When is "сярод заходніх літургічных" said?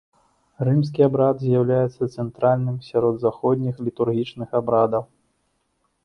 2.87-4.49